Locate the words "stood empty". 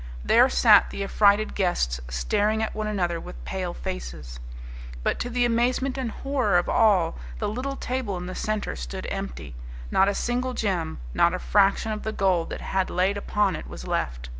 8.75-9.53